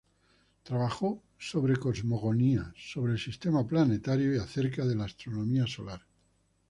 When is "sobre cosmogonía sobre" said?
1.37-3.11